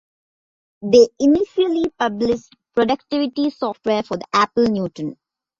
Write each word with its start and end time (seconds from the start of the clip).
They 0.81 1.09
initially 1.19 1.91
published 1.99 2.55
productivity 2.73 3.51
software 3.51 4.01
for 4.01 4.17
the 4.17 4.25
Apple 4.33 4.65
Newton. 4.65 5.15